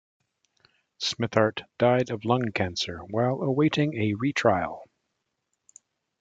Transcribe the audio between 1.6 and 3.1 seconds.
died of lung cancer,